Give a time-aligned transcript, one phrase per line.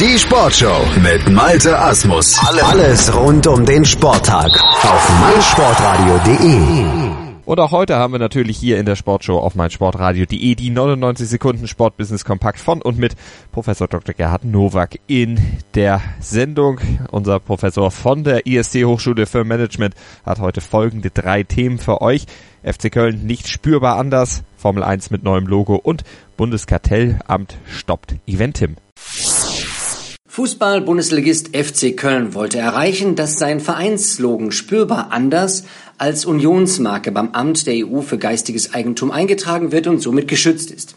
[0.00, 2.36] Die Sportshow mit Malte Asmus.
[2.40, 6.84] Alles rund um den Sporttag auf meinsportradio.de.
[7.44, 11.68] Und auch heute haben wir natürlich hier in der Sportshow auf meinsportradio.de die 99 Sekunden
[11.68, 13.14] Sportbusiness Kompakt von und mit
[13.52, 14.16] Professor Dr.
[14.16, 15.38] Gerhard Nowak in
[15.74, 16.80] der Sendung.
[17.12, 19.94] Unser Professor von der IST Hochschule für Management
[20.26, 22.26] hat heute folgende drei Themen für euch.
[22.64, 26.02] FC Köln nicht spürbar anders, Formel 1 mit neuem Logo und
[26.36, 28.74] Bundeskartellamt stoppt Eventim.
[30.34, 35.62] Fußball-Bundesligist FC Köln wollte erreichen, dass sein Vereinslogan spürbar anders
[35.96, 40.96] als Unionsmarke beim Amt der EU für geistiges Eigentum eingetragen wird und somit geschützt ist.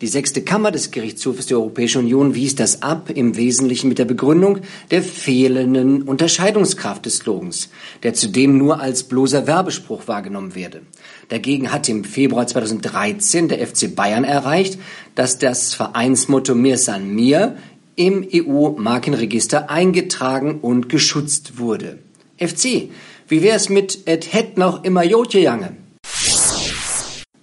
[0.00, 4.06] Die sechste Kammer des Gerichtshofes der Europäischen Union wies das ab, im Wesentlichen mit der
[4.06, 7.68] Begründung der fehlenden Unterscheidungskraft des Slogans,
[8.02, 10.80] der zudem nur als bloßer Werbespruch wahrgenommen werde.
[11.28, 14.78] Dagegen hat im Februar 2013 der FC Bayern erreicht,
[15.16, 17.58] dass das Vereinsmotto Mir san mir
[17.96, 21.98] im EU-Markenregister eingetragen und geschützt wurde.
[22.38, 22.90] FC,
[23.28, 25.76] wie wär's mit et het noch immer Jotje Jange?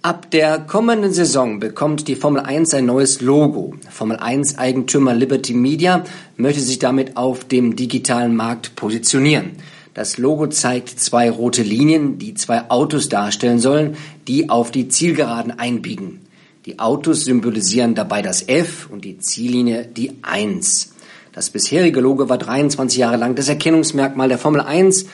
[0.02, 3.74] Ab der kommenden Saison bekommt die Formel 1 ein neues Logo.
[3.90, 6.04] Formel 1 Eigentümer Liberty Media
[6.36, 9.56] möchte sich damit auf dem digitalen Markt positionieren.
[9.94, 13.96] Das Logo zeigt zwei rote Linien, die zwei Autos darstellen sollen,
[14.28, 16.20] die auf die Zielgeraden einbiegen.
[16.68, 20.92] Die Autos symbolisieren dabei das F und die Ziellinie die 1.
[21.32, 25.06] Das bisherige Logo war 23 Jahre lang das Erkennungsmerkmal der Formel 1.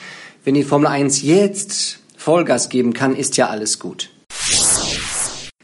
[0.43, 4.09] Wenn die Formel 1 jetzt Vollgas geben kann, ist ja alles gut.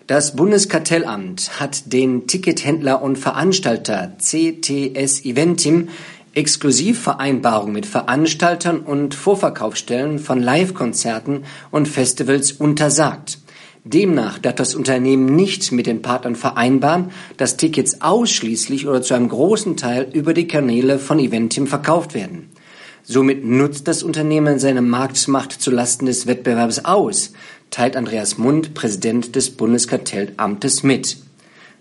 [0.07, 5.89] Das Bundeskartellamt hat den Tickethändler und Veranstalter CTS Eventim
[6.33, 13.40] Exklusivvereinbarungen mit Veranstaltern und Vorverkaufsstellen von Live-Konzerten und Festivals untersagt.
[13.83, 19.29] Demnach darf das Unternehmen nicht mit den Partnern vereinbaren, dass Tickets ausschließlich oder zu einem
[19.29, 22.49] großen Teil über die Kanäle von Eventim verkauft werden.
[23.03, 27.33] Somit nutzt das Unternehmen seine Marktmacht zulasten des Wettbewerbs aus,
[27.71, 31.17] teilt Andreas Mund, Präsident des Bundeskartellamtes mit.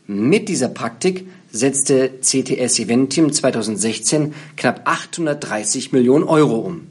[0.06, 6.86] Mit dieser Praktik setzte CTS Eventim 2016 knapp 830 Millionen Euro um.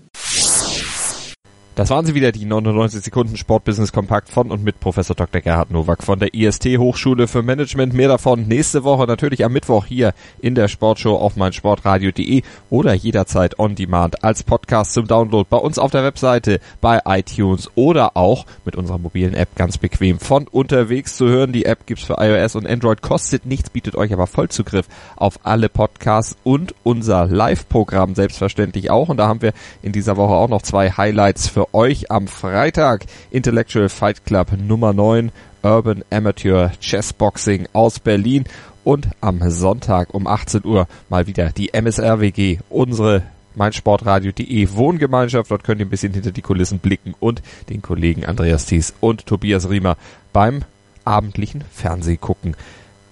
[1.75, 5.39] Das waren sie wieder, die 99 Sekunden Sportbusiness Kompakt von und mit Professor Dr.
[5.39, 7.93] Gerhard Nowak von der IST Hochschule für Management.
[7.93, 13.59] Mehr davon nächste Woche natürlich am Mittwoch hier in der Sportshow auf meinsportradio.de oder jederzeit
[13.59, 18.45] on demand als Podcast zum Download bei uns auf der Webseite, bei iTunes oder auch
[18.65, 21.53] mit unserer mobilen App ganz bequem von unterwegs zu hören.
[21.53, 25.69] Die App gibt's für iOS und Android, kostet nichts, bietet euch aber Vollzugriff auf alle
[25.69, 29.07] Podcasts und unser Live-Programm selbstverständlich auch.
[29.07, 33.05] Und da haben wir in dieser Woche auch noch zwei Highlights für euch am Freitag.
[33.31, 35.31] Intellectual Fight Club Nummer 9
[35.63, 38.45] Urban Amateur Chess Boxing aus Berlin.
[38.83, 43.23] Und am Sonntag um 18 Uhr mal wieder die MSRWG, unsere
[43.55, 45.51] meinsportradio.de Wohngemeinschaft.
[45.51, 49.25] Dort könnt ihr ein bisschen hinter die Kulissen blicken und den Kollegen Andreas Thies und
[49.25, 49.97] Tobias Riemer
[50.33, 50.63] beim
[51.05, 52.55] abendlichen Fernsehgucken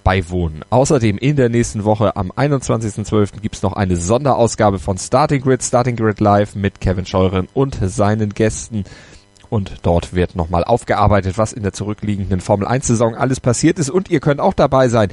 [0.08, 0.64] beiwohnen.
[0.70, 3.42] Außerdem in der nächsten Woche am 21.12.
[3.42, 8.30] gibt's noch eine Sonderausgabe von Starting Grid, Starting Grid Live mit Kevin Scheuren und seinen
[8.30, 8.84] Gästen.
[9.50, 13.90] Und dort wird nochmal aufgearbeitet, was in der zurückliegenden Formel 1 Saison alles passiert ist.
[13.90, 15.10] Und ihr könnt auch dabei sein.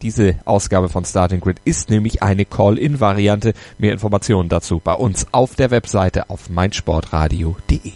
[0.00, 3.52] Diese Ausgabe von Starting Grid ist nämlich eine Call-In-Variante.
[3.76, 7.92] Mehr Informationen dazu bei uns auf der Webseite auf meinsportradio.de.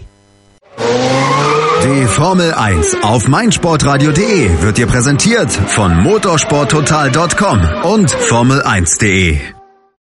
[0.79, 9.64] Die Formel 1 auf meinsportradio.de wird dir präsentiert von motorsporttotal.com und Formel1.de.